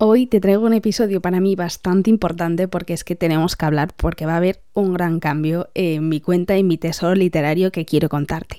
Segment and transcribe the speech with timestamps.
[0.00, 3.92] Hoy te traigo un episodio para mí bastante importante porque es que tenemos que hablar
[3.96, 7.84] porque va a haber un gran cambio en mi cuenta y mi tesoro literario que
[7.84, 8.58] quiero contarte.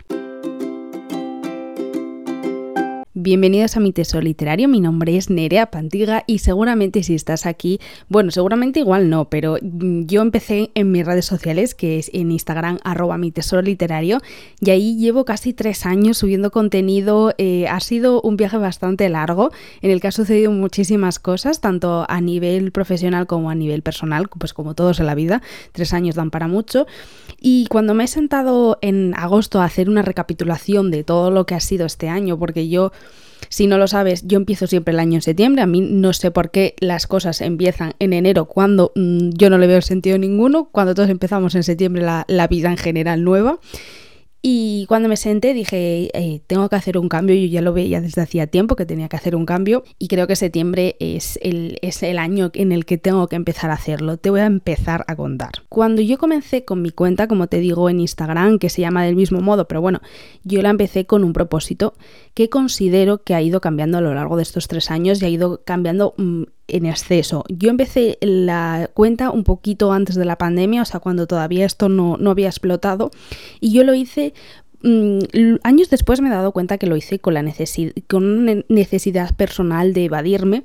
[3.21, 7.81] Bienvenidos a mi tesoro literario, mi nombre es Nerea Pantiga y seguramente si estás aquí,
[8.07, 12.79] bueno, seguramente igual no, pero yo empecé en mis redes sociales, que es en Instagram
[12.85, 14.19] arroba mi tesoro literario,
[14.61, 19.51] y ahí llevo casi tres años subiendo contenido, eh, ha sido un viaje bastante largo,
[19.81, 24.29] en el que ha sucedido muchísimas cosas, tanto a nivel profesional como a nivel personal,
[24.29, 25.41] pues como todos en la vida,
[25.73, 26.87] tres años dan para mucho,
[27.41, 31.55] y cuando me he sentado en agosto a hacer una recapitulación de todo lo que
[31.55, 32.91] ha sido este año, porque yo
[33.47, 35.61] si no lo sabes, yo empiezo siempre el año en septiembre.
[35.61, 39.57] A mí no sé por qué las cosas empiezan en enero cuando mm, yo no
[39.57, 43.59] le veo sentido ninguno, cuando todos empezamos en septiembre la, la vida en general nueva.
[44.41, 47.99] Y cuando me senté dije, eh, tengo que hacer un cambio, yo ya lo veía
[47.99, 51.77] desde hacía tiempo que tenía que hacer un cambio y creo que septiembre es el,
[51.81, 54.15] es el año en el que tengo que empezar a hacerlo.
[54.17, 55.51] Te voy a empezar a contar.
[55.67, 59.17] Cuando yo comencé con mi cuenta, como te digo en Instagram, que se llama del
[59.17, 59.99] mismo modo, pero bueno,
[60.45, 61.95] yo la empecé con un propósito
[62.33, 65.29] que considero que ha ido cambiando a lo largo de estos tres años y ha
[65.29, 66.43] ido cambiando mm,
[66.75, 67.43] en exceso.
[67.49, 71.89] Yo empecé la cuenta un poquito antes de la pandemia, o sea, cuando todavía esto
[71.89, 73.11] no, había explotado,
[73.59, 74.33] y yo lo hice
[74.83, 75.19] mm,
[75.63, 79.93] años después me he dado cuenta que lo hice con la necesidad, una necesidad personal
[79.93, 80.63] de evadirme,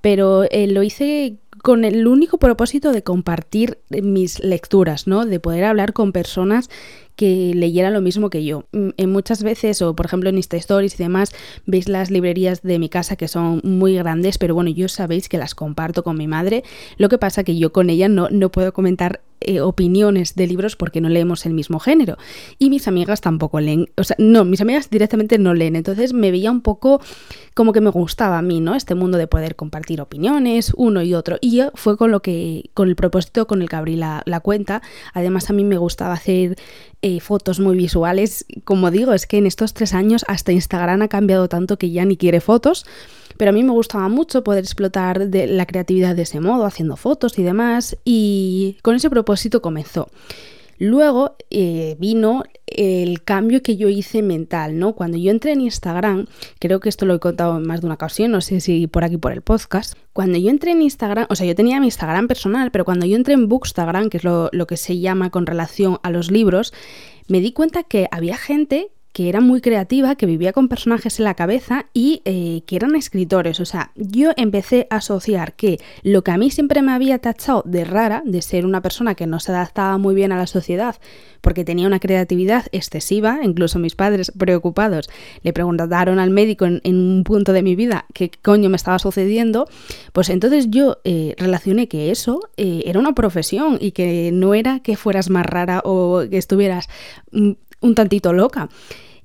[0.00, 5.26] pero eh, lo hice con el único propósito de compartir mis lecturas, ¿no?
[5.26, 6.70] De poder hablar con personas
[7.16, 8.66] que leyeran lo mismo que yo.
[8.70, 11.32] Mm, en muchas veces, o por ejemplo en Insta Stories y demás,
[11.64, 15.38] veis las librerías de mi casa que son muy grandes, pero bueno, yo sabéis que
[15.38, 16.62] las comparto con mi madre.
[16.98, 20.76] Lo que pasa que yo con ella no, no puedo comentar eh, opiniones de libros
[20.76, 22.16] porque no leemos el mismo género.
[22.58, 25.76] Y mis amigas tampoco leen, o sea, no, mis amigas directamente no leen.
[25.76, 27.00] Entonces me veía un poco
[27.54, 28.74] como que me gustaba a mí, ¿no?
[28.74, 31.38] Este mundo de poder compartir opiniones, uno y otro.
[31.40, 34.82] Y fue con lo que, con el propósito con el que abrí la, la cuenta.
[35.12, 36.56] Además a mí me gustaba hacer
[37.02, 38.46] eh, fotos muy visuales.
[38.64, 42.04] Como digo, es que en estos tres años hasta Instagram ha cambiado tanto que ya
[42.04, 42.84] ni quiere fotos.
[43.38, 46.96] Pero a mí me gustaba mucho poder explotar de la creatividad de ese modo, haciendo
[46.96, 50.08] fotos y demás, y con ese propósito comenzó.
[50.78, 54.94] Luego eh, vino el cambio que yo hice mental, ¿no?
[54.94, 56.26] Cuando yo entré en Instagram,
[56.58, 59.04] creo que esto lo he contado en más de una ocasión, no sé si por
[59.04, 59.94] aquí por el podcast.
[60.12, 63.16] Cuando yo entré en Instagram, o sea, yo tenía mi Instagram personal, pero cuando yo
[63.16, 66.74] entré en Bookstagram, que es lo, lo que se llama con relación a los libros,
[67.28, 71.24] me di cuenta que había gente que era muy creativa, que vivía con personajes en
[71.24, 73.60] la cabeza y eh, que eran escritores.
[73.60, 77.62] O sea, yo empecé a asociar que lo que a mí siempre me había tachado
[77.64, 80.96] de rara, de ser una persona que no se adaptaba muy bien a la sociedad,
[81.40, 85.08] porque tenía una creatividad excesiva, incluso mis padres preocupados
[85.42, 89.66] le preguntaron al médico en, un punto de mi vida qué coño me estaba sucediendo,
[90.12, 94.80] pues entonces yo eh, relacioné que eso eh, era una profesión y que no era
[94.80, 96.88] que fueras más rara o que estuvieras
[97.32, 98.68] mm, un tantito loca.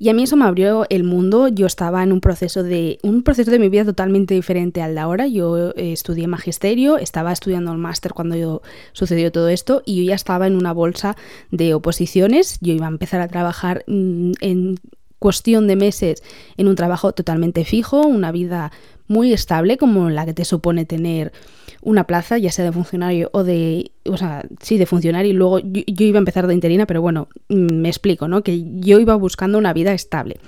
[0.02, 1.48] Y a mí eso me abrió el mundo.
[1.48, 5.00] Yo estaba en un proceso de un proceso de mi vida totalmente diferente al de
[5.00, 5.28] ahora.
[5.28, 8.64] Yo eh, estudié magisterio, estaba estudiando el máster cuando yo,
[8.94, 11.16] sucedió todo esto y yo ya estaba en una bolsa
[11.52, 12.58] de oposiciones.
[12.62, 14.80] Yo iba a empezar a trabajar mm, en
[15.20, 16.24] cuestión de meses
[16.58, 18.72] en un trabajo totalmente fijo, una vida
[19.12, 21.34] muy estable como la que te supone tener
[21.82, 25.60] una plaza, ya sea de funcionario o de, o sea, sí, de funcionario y luego
[25.60, 28.42] yo, iba a empezar de interina, pero bueno, mm, me explico, ¿no?
[28.42, 30.40] Que yo iba buscando una vida estable.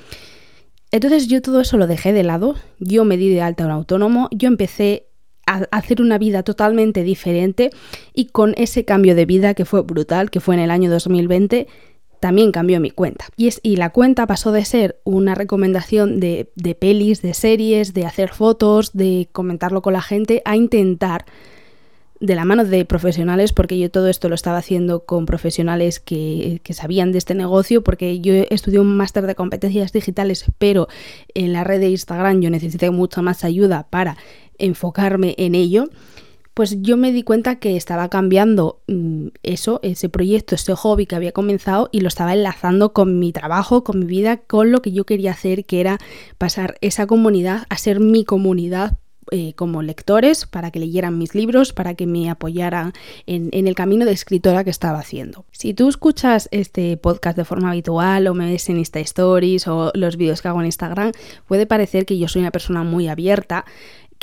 [0.92, 4.30] Entonces yo todo eso lo dejé de lado, yo me di de alta un autónomo,
[4.32, 5.08] yo empecé
[5.46, 7.70] a hacer una vida totalmente diferente
[8.14, 11.68] y con ese cambio de vida que fue brutal, que fue en el año 2020,
[12.24, 13.26] también cambió mi cuenta.
[13.36, 17.94] Y, es, y la cuenta pasó de ser una recomendación de, de pelis, de series,
[17.94, 21.26] de hacer fotos, de comentarlo con la gente, a intentar
[22.22, 26.62] de la mano de profesionales, porque yo todo esto lo estaba haciendo con profesionales que,
[26.64, 30.88] que sabían de este negocio, porque yo estudié un máster de competencias digitales, pero
[31.34, 34.16] en la red de Instagram yo necesité mucha más ayuda para
[34.58, 35.90] enfocarme en ello
[36.54, 41.16] pues yo me di cuenta que estaba cambiando mm, eso, ese proyecto, ese hobby que
[41.16, 44.92] había comenzado y lo estaba enlazando con mi trabajo, con mi vida, con lo que
[44.92, 46.00] yo quería hacer, que era
[46.38, 48.98] pasar esa comunidad a ser mi comunidad
[49.32, 52.94] eh, como lectores, para que leyeran mis libros, para que me apoyaran
[53.26, 55.46] en, en, el camino de escritora que estaba haciendo.
[55.52, 59.92] Si tú escuchas este podcast de forma habitual o me ves en Insta Stories o
[59.96, 61.14] los vídeos que hago en Instagram,
[61.48, 63.66] puede parecer que yo soy una persona muy abierta,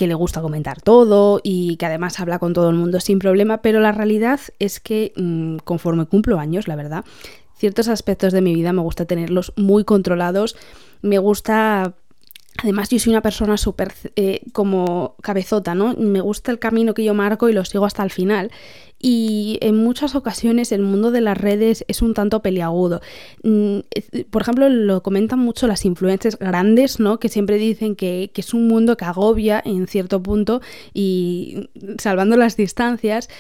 [0.01, 3.61] que le gusta comentar todo y que además habla con todo el mundo sin problema,
[3.61, 7.05] pero la realidad es que mm, conforme cumplo años, la verdad,
[7.55, 10.57] ciertos aspectos de mi vida me gusta tenerlos muy controlados,
[11.03, 11.97] me gusta
[12.59, 15.95] Además, yo soy una persona súper eh, como cabezota, ¿no?
[15.95, 18.51] Me gusta el camino que yo marco y lo sigo hasta el final.
[18.99, 23.01] Y en muchas ocasiones el mundo de las redes es un tanto peliagudo.
[23.43, 23.79] Mm,
[24.29, 27.19] por ejemplo, lo comentan mucho las influencers grandes, ¿no?
[27.19, 30.61] Que siempre dicen que, es un mundo que agobia en cierto punto
[30.93, 33.31] y salvando las distancias.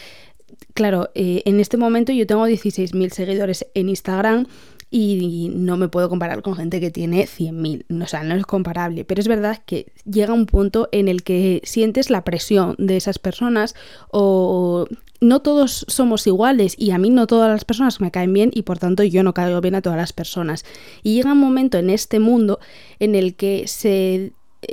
[0.72, 4.46] Claro, eh, en este momento yo tengo 16.000 seguidores en Instagram
[4.90, 9.04] y no me puedo comparar con gente que tiene 100.000, o sea, no es comparable,
[9.04, 13.18] pero es verdad que llega un punto en el que sientes la presión de esas
[13.18, 13.74] personas
[14.10, 14.88] o
[15.20, 18.62] no todos somos iguales y a mí no todas las personas me caen bien y
[18.62, 20.64] por tanto yo no caigo bien a todas las personas.
[21.02, 22.58] Y llega un momento en este mundo
[22.98, 24.32] en el que se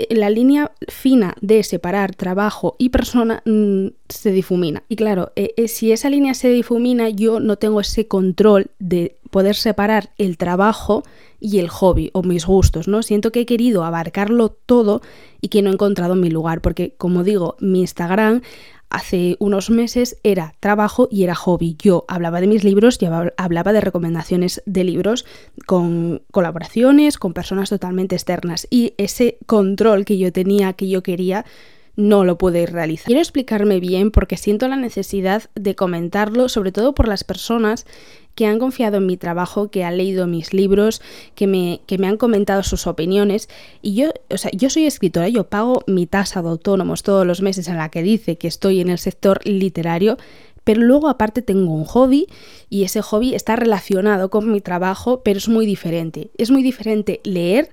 [0.10, 4.84] la línea fina de separar trabajo y persona mm, se difumina.
[4.90, 9.16] Y claro, eh, eh, si esa línea se difumina, yo no tengo ese control de
[9.32, 11.04] poder separar el trabajo
[11.40, 13.04] y el hobby o mis gustos, ¿no?
[13.04, 15.02] Siento que he querido abarcarlo todo
[15.42, 18.42] y que no he encontrado mi lugar, porque como digo, mi Instagram
[18.90, 21.76] hace unos meses era trabajo y era hobby.
[21.80, 23.06] Yo hablaba de mis libros y
[23.38, 25.26] hablaba de recomendaciones de libros
[25.66, 31.46] con colaboraciones, con personas totalmente externas y ese control que yo tenía, que yo quería,
[31.96, 33.08] no lo pude realizar.
[33.08, 37.86] Quiero explicarme bien porque siento la necesidad de comentarlo, sobre todo por las personas
[38.38, 41.02] que han confiado en mi trabajo, que han leído mis libros,
[41.34, 43.50] que me, que me han comentado sus opiniones.
[43.82, 47.42] Y yo, o sea, yo soy escritora, yo pago mi tasa de autónomos todos los
[47.42, 50.18] meses en la que dice que estoy en el sector literario,
[50.64, 52.28] pero luego aparte tengo un hobby
[52.70, 56.30] y ese hobby está relacionado con mi trabajo, pero es muy diferente.
[56.38, 57.72] Es muy diferente leer,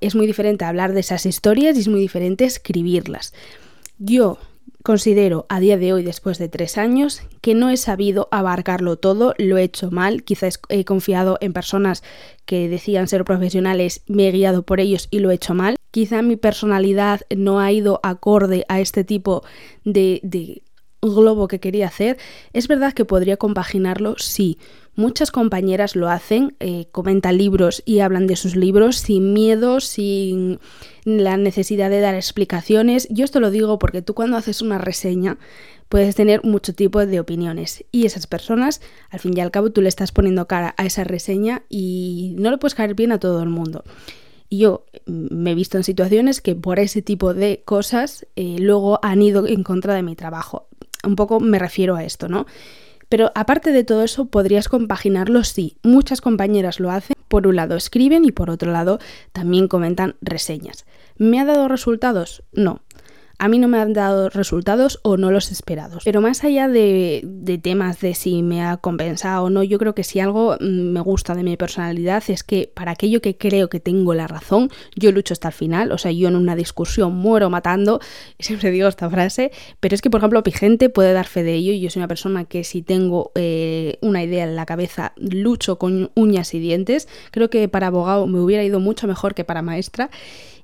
[0.00, 3.34] es muy diferente hablar de esas historias y es muy diferente escribirlas.
[3.98, 4.38] Yo
[4.82, 9.34] considero a día de hoy, después de tres años, que no he sabido abarcarlo todo,
[9.38, 12.02] lo he hecho mal, quizás he confiado en personas
[12.44, 15.76] que decían ser profesionales, me he guiado por ellos y lo he hecho mal.
[15.90, 19.42] Quizá mi personalidad no ha ido acorde a este tipo
[19.84, 20.62] de, de
[21.02, 22.18] globo que quería hacer.
[22.52, 24.58] Es verdad que podría compaginarlo, sí,
[24.96, 30.58] Muchas compañeras lo hacen, eh, comentan libros y hablan de sus libros sin miedo, sin
[31.04, 33.06] la necesidad de dar explicaciones.
[33.10, 35.36] Yo esto lo digo porque tú cuando haces una reseña
[35.90, 39.82] puedes tener mucho tipo de opiniones y esas personas, al fin y al cabo, tú
[39.82, 43.42] le estás poniendo cara a esa reseña y no le puedes caer bien a todo
[43.42, 43.84] el mundo.
[44.48, 48.56] Y yo mm, me he visto en situaciones que por ese tipo de cosas eh,
[48.60, 50.68] luego han ido en contra de mi trabajo.
[51.04, 52.46] Un poco me refiero a esto, ¿no?
[53.08, 55.78] Pero aparte de todo eso, podrías compaginarlo, sí.
[55.82, 57.14] Muchas compañeras lo hacen.
[57.28, 58.98] Por un lado escriben y por otro lado
[59.32, 60.86] también comentan reseñas.
[61.16, 62.42] ¿Me ha dado resultados?
[62.52, 62.82] No
[63.38, 66.04] a mí no me han dado resultados o no los esperados.
[66.04, 70.04] Pero más allá de, temas de si me ha compensado o no, yo creo que
[70.04, 73.80] si algo mm, me gusta de mi personalidad es que para aquello que creo que
[73.80, 75.92] tengo la razón, yo lucho hasta el final.
[75.92, 78.00] O sea, yo en una discusión muero matando,
[78.38, 79.50] siempre digo esta frase,
[79.80, 82.08] pero es que, por ejemplo, Pigente puede dar fe de ello y yo soy una
[82.08, 87.08] persona que si tengo eh, una idea en la cabeza, lucho con uñas y dientes.
[87.32, 90.10] Creo que para abogado me hubiera ido mucho mejor que para maestra.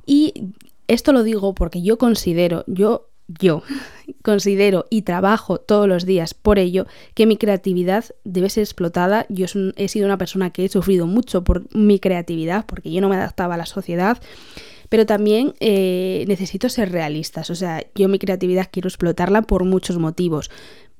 [0.04, 0.52] Y
[0.88, 3.62] esto lo digo porque yo considero, yo, yo
[4.23, 9.26] considero y trabajo todos los días por ello que mi creatividad debe ser explotada.
[9.29, 9.46] Yo
[9.76, 13.17] he sido una persona que he sufrido mucho por mi creatividad porque yo no me
[13.17, 14.20] adaptaba a la sociedad
[14.93, 17.49] pero también eh, necesito ser realistas.
[17.49, 20.50] O sea, yo mi creatividad quiero explotarla por muchos motivos.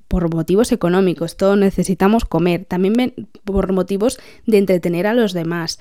[0.07, 4.17] Por motivos económicos, todos necesitamos comer, también por motivos
[4.47, 5.79] de entretener a los demás.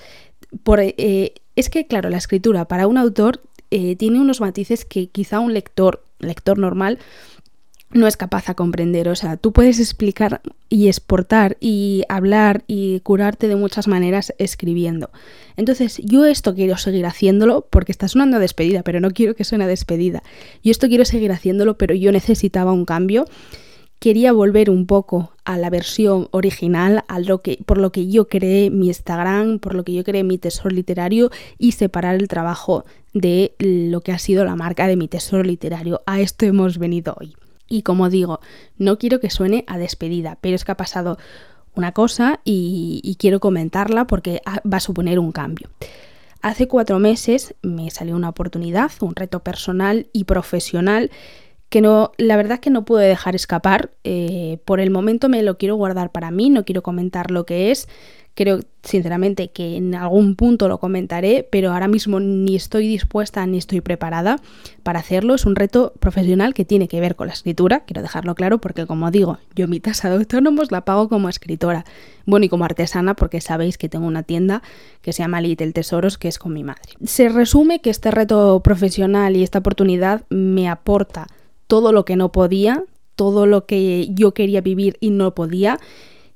[0.77, 3.41] Eh, es que, claro, la escritura para un autor
[3.73, 6.99] eh, tiene unos matices que quizá un lector, lector normal,
[7.91, 9.09] no es capaz de comprender.
[9.09, 15.11] O sea, tú puedes explicar y exportar y hablar y curarte de muchas maneras escribiendo.
[15.57, 19.45] Entonces, yo esto quiero seguir haciéndolo porque está sonando a despedida, pero no quiero que
[19.45, 20.23] suene a despedida.
[20.63, 23.25] Yo esto quiero seguir haciéndolo, pero yo necesitaba un cambio
[24.03, 28.27] quería volver un poco a la versión original, a lo que, por lo que yo
[28.27, 32.85] creé mi Instagram, por lo que yo creé mi tesoro literario y separar el trabajo
[33.13, 36.03] de lo que ha sido la marca de mi tesoro literario.
[36.07, 37.35] A esto hemos venido hoy.
[37.69, 38.41] Y como digo,
[38.77, 41.19] no quiero que suene a despedida, pero es que ha pasado
[41.75, 45.71] una cosa y, quiero comentarla porque va a suponer un cambio.
[46.43, 51.11] Hace cuatro meses me salió una oportunidad, un reto personal y profesional
[51.69, 53.93] que no, la verdad es que no pude dejar escapar.
[54.05, 57.71] Eh, por el momento me lo quiero guardar para mí, no quiero comentar lo que
[57.71, 57.89] es.
[58.35, 63.59] Creo sinceramente que en algún punto lo comentaré, pero ahora mismo ni estoy dispuesta ni
[63.59, 64.41] estoy preparada
[64.83, 65.35] para hacerlo.
[65.35, 68.87] Es un reto profesional que tiene que ver con la escritura, quiero dejarlo claro porque
[68.87, 71.85] como digo, yo mi tasa de autónomos la pago como escritora,
[72.25, 74.63] bueno y como artesana porque sabéis que tengo una tienda
[75.03, 76.93] que se llama Little Tesoros que es con mi madre.
[77.05, 81.27] Se resume que este reto profesional y esta oportunidad me aporta
[81.67, 82.85] todo lo que no podía,
[83.15, 85.79] todo lo que yo quería vivir y no podía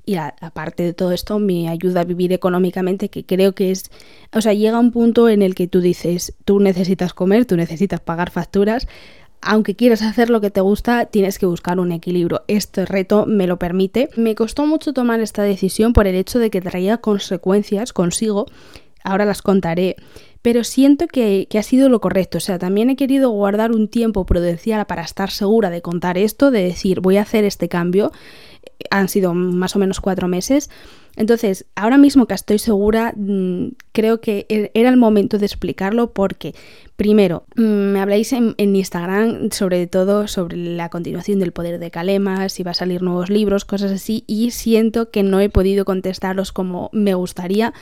[0.07, 3.91] y aparte de todo esto me ayuda a vivir económicamente, que creo que es,
[4.33, 7.99] o sea, llega un punto en el que tú dices, tú necesitas comer, tú necesitas
[7.99, 8.87] pagar facturas,
[9.41, 12.43] aunque quieras hacer lo que te gusta, tienes que buscar un equilibrio.
[12.47, 14.09] Este reto me lo permite.
[14.15, 18.45] Me costó mucho tomar esta decisión por el hecho de que traía consecuencias consigo,
[19.03, 19.97] ahora las contaré,
[20.41, 22.37] pero siento que, que, ha sido lo correcto.
[22.37, 26.51] O sea, también he querido guardar un tiempo prudencial para estar segura de contar esto,
[26.51, 28.11] de decir, voy a hacer este cambio
[28.89, 30.69] han sido más o menos cuatro meses.
[31.17, 36.13] Entonces, ahora mismo que estoy segura, mm, creo que e-, era el momento de explicarlo
[36.13, 36.53] porque,
[36.95, 42.47] primero, mm, me habláis en, Instagram sobre todo sobre la continuación del poder de Kalema,
[42.49, 46.51] si va a salir nuevos libros, cosas así, y siento que no he podido contestaros
[46.51, 47.73] como me gustaría.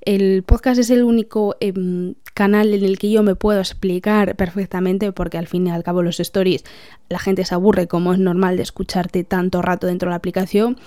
[0.00, 5.12] El podcast es el único em, canal en el que yo me puedo explicar perfectamente
[5.12, 6.64] porque al fin y al cabo los stories
[7.08, 10.78] la gente se aburre como es normal de escucharte tanto rato dentro de la aplicación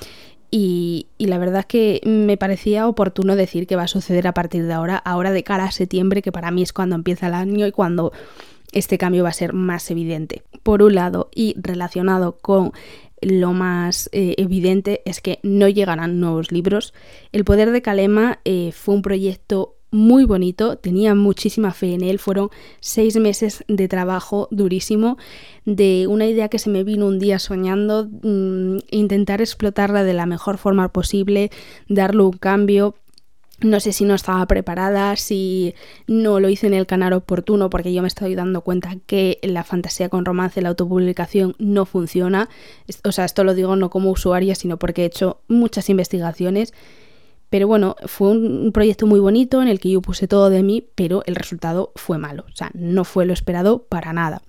[0.52, 4.66] y, la verdad es que me parecía oportuno decir que va a suceder a partir
[4.66, 7.66] de ahora, ahora de cara a septiembre, que para mí es cuando empieza el año
[7.66, 8.12] y cuando
[8.74, 10.44] este cambio va a ser más evidente.
[10.62, 12.74] Por un lado, y relacionado con
[13.22, 16.94] lo más eh, evidente, es que no llegarán nuevos libros.
[17.32, 22.18] El Poder de Kalema eh, fue un proyecto muy bonito, tenía muchísima fe en él,
[22.18, 25.18] fueron seis meses de trabajo durísimo,
[25.66, 30.26] de una idea que se me vino un día soñando, mm, intentar explotarla de la
[30.26, 31.52] mejor forma posible,
[31.90, 32.96] darle un cambio.
[33.60, 35.76] No sé si no estaba preparada, si
[36.08, 39.64] no lo hice en el canal oportuno, porque yo me estoy dando cuenta que la
[39.64, 42.50] fantasía con romance, la autopublicación no funciona.
[43.04, 46.74] O sea, esto lo digo no como usuaria, sino porque he hecho muchas investigaciones
[47.52, 50.88] pero bueno, fue un proyecto muy bonito en el que yo puse todo de mí,
[50.96, 52.46] pero el resultado fue malo.
[52.48, 54.42] O sea, no fue lo esperado para nada.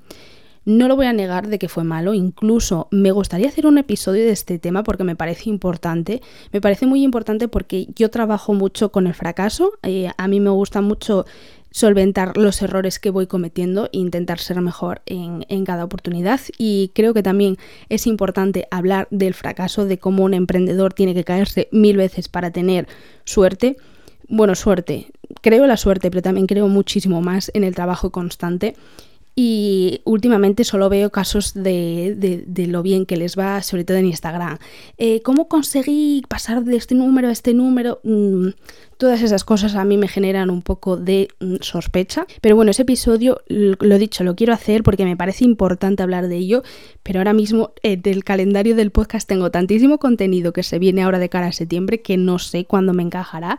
[0.65, 4.25] No lo voy a negar de que fue malo, incluso me gustaría hacer un episodio
[4.25, 8.93] de este tema porque me parece importante, me parece muy importante porque yo trabajo mucho
[8.93, 11.27] con el fracaso, eh, a mí me gusta mucho
[11.73, 16.41] solventar los errores que voy cometiendo e intentar ser mejor en, en, cada oportunidad.
[16.57, 17.57] Y creo que también
[17.89, 22.51] es importante hablar del fracaso, de cómo un emprendedor tiene que caerse mil veces para
[22.51, 22.87] tener
[23.25, 23.77] suerte.
[24.29, 25.09] Bueno, suerte,
[25.41, 28.77] creo la suerte, pero también creo muchísimo más en el trabajo constante
[29.35, 34.07] y últimamente solo veo casos de, de, lo bien que les va, sobre todo en
[34.07, 34.59] Instagram.
[34.99, 38.01] Eh, ¿Cómo conseguí pasar de este número a este número?
[38.05, 38.49] Mm,
[39.03, 42.25] todas esas cosas a mí me generan un poco de mm, sospecha.
[42.41, 46.37] Pero bueno, ese episodio, lo dicho, lo quiero hacer porque me parece importante hablar de
[46.37, 46.63] ello.
[47.03, 51.19] Pero ahora mismo eh, del calendario del podcast tengo tantísimo contenido que se viene ahora
[51.19, 53.59] de cara a septiembre que no sé cuándo me encajará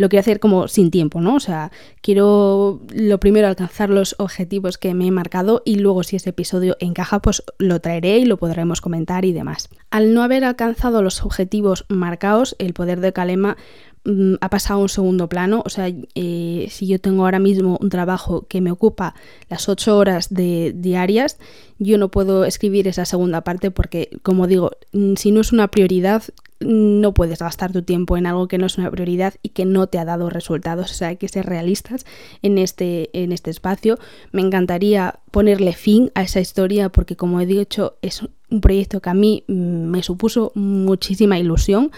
[0.00, 1.34] lo quiero hacer como sin tiempo, ¿no?
[1.34, 1.70] O sea,
[2.00, 6.78] quiero lo primero alcanzar los objetivos que me he marcado y luego si ese episodio
[6.80, 9.68] encaja, pues lo traeré y lo podremos comentar y demás.
[9.90, 13.58] Al no haber alcanzado los objetivos marcados, el poder de Kalema
[14.04, 15.62] mm, ha pasado a un segundo plano.
[15.64, 19.14] O sea, eh, si yo tengo ahora mismo un trabajo que me ocupa
[19.48, 21.38] las ocho horas de, diarias,
[21.78, 25.68] yo no puedo escribir esa segunda parte porque, como digo, mm, si no es una
[25.68, 26.22] prioridad,
[26.60, 29.86] no puedes gastar tu tiempo en algo que no es una prioridad y que no
[29.86, 30.90] te ha dado resultados.
[30.90, 32.04] O sea, hay que ser realistas
[32.42, 33.98] en este, en este espacio.
[34.30, 39.10] Me encantaría ponerle fin a esa historia porque, como he dicho, es un proyecto que
[39.10, 41.90] a mí mm, me supuso muchísima ilusión.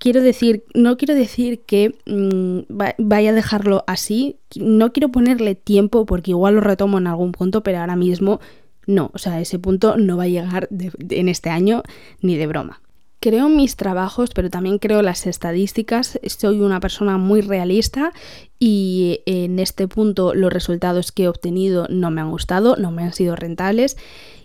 [0.00, 6.06] Quiero decir, no quiero decir que mm, vaya a dejarlo así, no quiero ponerle tiempo
[6.06, 8.40] porque igual lo retomo en algún punto, pero ahora mismo
[8.86, 11.82] no, o sea, ese punto no va a llegar en este año
[12.22, 12.80] ni de broma.
[13.22, 16.18] Creo mis trabajos, pero también creo las estadísticas.
[16.26, 18.14] Soy una persona muy realista
[18.58, 23.02] y en este punto los resultados que he obtenido no me han gustado, no me
[23.02, 23.98] han sido rentables.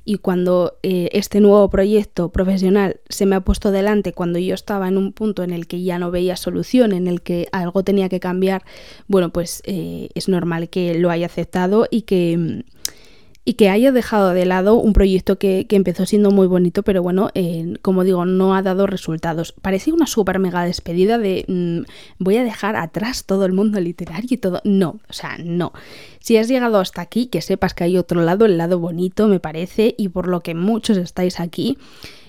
[0.04, 4.90] Y cuando eh, este nuevo proyecto profesional se me ha puesto delante, cuando yo estaba
[4.90, 8.10] en un punto en el que ya no veía solución, en el que algo tenía
[8.10, 8.66] que cambiar,
[9.08, 12.66] bueno, pues eh, es normal que lo haya aceptado y que
[13.48, 17.30] y que haya dejado de lado un proyecto que, empezó siendo muy bonito, pero bueno,
[17.36, 19.52] eh, como digo, no ha dado resultados.
[19.52, 21.82] Parecía una súper mega despedida de mm,
[22.18, 24.62] voy a dejar atrás todo el mundo literario y todo.
[24.64, 25.74] No, o sea, no.
[26.20, 29.40] Si has llegado hasta aquí, que sepas que hay otro lado, el lado bonito, me
[29.40, 31.78] parece, y por lo que muchos estáis aquí.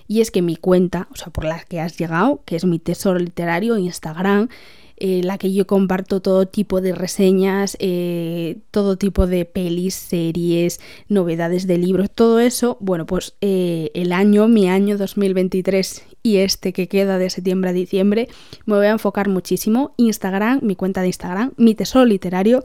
[0.08, 2.78] Y es que mi cuenta, o sea, por la que has llegado, que es mi
[2.78, 4.50] tesoro literario, Instagram,
[4.98, 10.80] eh, la que yo comparto todo tipo de reseñas, eh, todo tipo de pelis, series,
[11.08, 16.72] novedades de libros, todo eso, bueno, pues eh, el año, mi año 2023 y este
[16.72, 18.28] que queda de septiembre a diciembre,
[18.64, 19.94] me voy a enfocar muchísimo.
[19.98, 22.64] Instagram, mi cuenta de Instagram, mi tesoro literario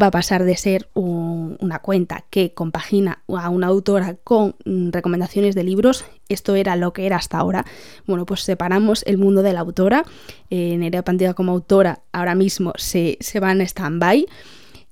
[0.00, 5.54] va a pasar de ser una cuenta que compagina a una autora con mm, recomendaciones
[5.54, 6.04] de libros.
[6.28, 7.64] Esto era lo que era hasta ahora.
[8.06, 10.04] Bueno, pues separamos el mundo de la autora.
[10.50, 14.26] Eh, Nerea Pantiga como autora ahora mismo se, se va en stand-by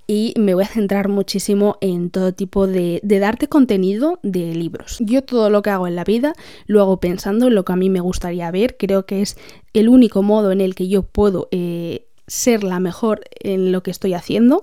[0.07, 4.99] y me voy a centrar muchísimo en todo tipo de, de, darte contenido de libros.
[5.01, 6.35] Yo todo lo que hago en la vida
[6.67, 8.77] lo hago pensando en lo que a mí me gustaría ver.
[8.77, 9.39] Creo que es
[9.73, 13.91] el único modo en el que yo puedo eh, ser la mejor en lo que
[13.91, 14.63] estoy haciendo.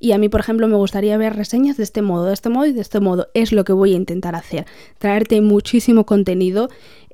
[0.00, 2.66] Y a mí, por ejemplo, me gustaría ver reseñas de este modo, de este modo
[2.66, 3.28] y de este modo.
[3.34, 4.66] Es lo que voy a intentar hacer.
[4.98, 6.68] Traerte muchísimo contenido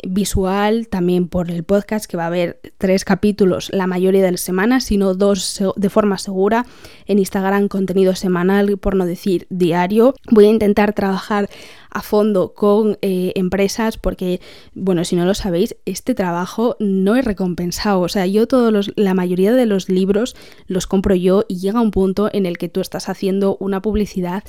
[0.08, 4.40] visual, también por el podcast, que va a haber tres capítulos la mayoría de las
[4.40, 6.66] semanas, sino dos de forma segura.
[7.06, 10.14] En Instagram contenido semanal, por no decir diario.
[10.30, 11.48] Voy a intentar trabajar
[11.94, 14.40] a fondo con eh, empresas porque,
[14.74, 18.00] bueno, si no lo sabéis, este trabajo no es recompensado.
[18.00, 20.34] O sea, yo todos los, la mayoría de los libros
[20.66, 24.42] los compro yo y llega un punto en el que tú estás haciendo una publicidad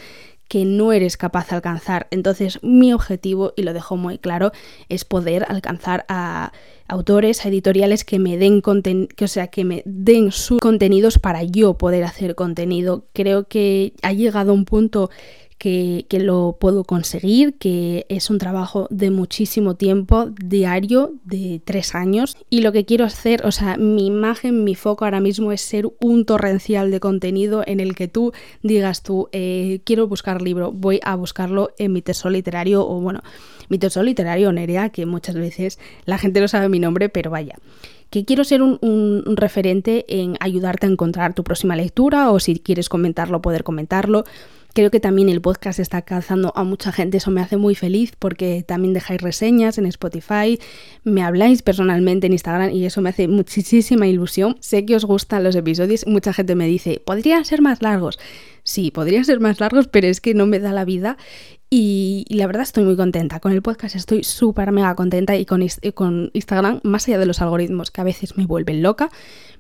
[0.48, 2.08] que no eres capaz de alcanzar.
[2.12, 4.52] Entonces, mi objetivo, y lo dejo muy claro,
[4.90, 6.52] es poder alcanzar a
[6.88, 11.44] autores, a editoriales que me den que, o sea, que me den sus contenidos para
[11.44, 13.06] yo poder hacer contenido.
[13.14, 15.10] Creo que ha llegado un punto
[15.58, 22.38] que, lo puedo conseguir, que es un trabajo de muchísimo tiempo, diario, de tres años.
[22.50, 25.88] Y lo que quiero hacer, o sea, mi imagen, mi foco ahora mismo es ser
[26.00, 28.32] un torrencial de contenido en el que tú
[28.64, 33.22] digas tú, eh, quiero buscar libro, voy a buscarlo en mi tesoro literario o bueno,
[33.70, 37.56] mi tesoro literario Nerea, que muchas veces la gente no sabe mi nombre, pero vaya
[38.12, 42.60] que quiero ser un, un, referente en ayudarte a encontrar tu próxima lectura o si
[42.60, 44.24] quieres comentarlo, poder comentarlo.
[44.76, 48.12] Creo que también el podcast está alcanzando a mucha gente, eso me hace muy feliz
[48.20, 50.60] porque también dejáis reseñas en Spotify,
[51.06, 54.58] me habláis personalmente en Instagram y eso me hace muchísima ilusión.
[54.60, 58.20] Sé que os gustan los episodios, mucha gente me dice, podrían ser más largos.
[58.64, 61.18] Sí, podrían ser más largos, pero es que no me da la vida
[61.70, 63.40] y, la verdad estoy muy contenta.
[63.40, 67.42] Con el podcast estoy súper mega contenta y con, con, Instagram, más allá de los
[67.42, 69.10] algoritmos que a veces me vuelven loca,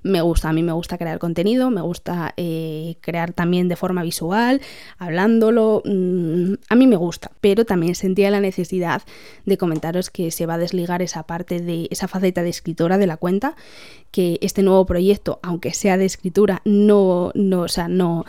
[0.03, 0.49] me gusta.
[0.49, 4.62] A mí me gusta crear contenido, me gusta eh, crear también de forma visual,
[4.99, 5.82] hablándolo.
[5.84, 9.01] Mm, a mí me gusta, pero también sentía la necesidad
[9.45, 13.08] de comentaros que se va a desligar esa parte de esa faceta de escritora de
[13.08, 13.56] la cuenta,
[14.12, 18.25] que este nuevo proyecto, aunque sea de escritura, no, no, o sea, no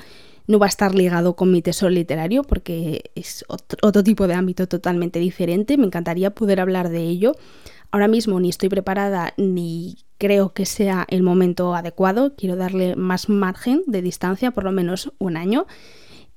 [0.46, 4.68] no va a estar ligado con mi tesoro literario porque es otro, tipo de ámbito
[4.68, 5.76] totalmente diferente.
[5.76, 7.36] Me encantaría poder hablar de ello.
[7.90, 12.34] Ahora mismo ni estoy preparada ni creo que sea el momento adecuado.
[12.36, 15.66] Quiero darle más margen de distancia, por lo menos un año.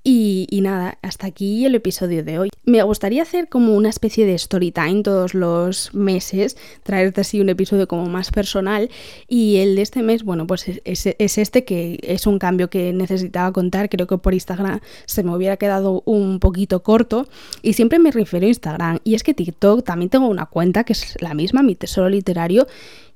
[0.02, 2.50] Y, nada, hasta aquí el episodio de hoy.
[2.64, 7.50] Me gustaría hacer como una especie de story time todos los meses, traerte así un
[7.50, 8.90] episodio como más personal.
[9.28, 12.94] Y el de este mes, bueno, pues es, es, este que es un cambio que
[12.94, 13.90] necesitaba contar.
[13.90, 17.28] Creo que por Instagram se me hubiera quedado un poquito corto.
[17.62, 19.00] Y siempre me refiero a Instagram.
[19.04, 22.68] Y es que TikTok también tengo una cuenta que es la misma, mi tesoro literario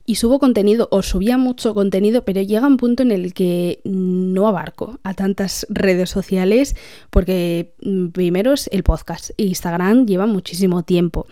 [0.05, 4.47] y subo contenido o subía mucho contenido, pero llega un punto en el que no
[4.47, 6.75] abarco a tantas redes sociales
[7.09, 11.25] porque mm, primero es el podcast, Instagram lleva muchísimo tiempo.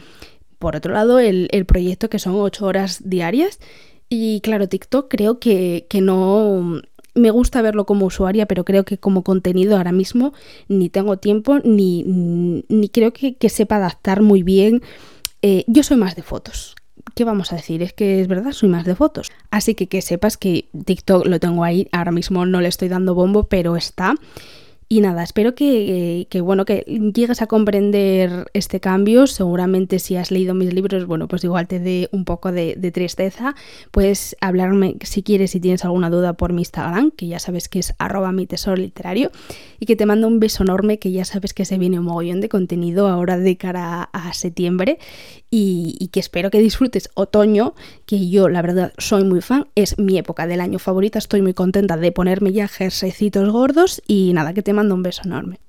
[0.57, 3.59] Por otro lado, el, proyecto que son ocho horas diarias
[4.09, 6.81] y claro, TikTok creo que, no...
[7.13, 10.31] Me gusta verlo como usuaria, pero creo que como contenido ahora mismo
[10.69, 14.81] ni tengo tiempo ni, ni creo que, sepa adaptar muy bien.
[15.41, 16.75] Eh, yo soy más de fotos
[17.15, 17.81] ¿qué vamos a decir?
[17.83, 19.31] Es que es verdad, soy más de fotos.
[19.49, 23.15] Así que que sepas que TikTok lo tengo ahí, ahora mismo no le estoy dando
[23.15, 24.15] bombo, pero está.
[24.91, 26.79] Y nada, espero que, bueno, que
[27.15, 29.25] llegues a comprender este cambio.
[29.25, 33.55] Seguramente si has leído mis libros, bueno, pues igual te dé un poco de, tristeza.
[33.91, 37.79] Puedes hablarme si quieres, si tienes alguna duda por mi Instagram, que ya sabes que
[37.79, 39.31] es arroba mi tesoro literario.
[39.79, 42.41] Y que te mando un beso enorme, que ya sabes que se viene un mogollón
[42.41, 44.99] de contenido ahora de cara a septiembre.
[45.51, 49.67] Y, y que espero que disfrutes otoño, que yo la verdad soy muy fan.
[49.75, 51.19] Es mi época del año favorita.
[51.19, 54.01] Estoy muy contenta de ponerme ya jerseycitos gordos.
[54.07, 55.59] Y nada, que te mando un beso enorme.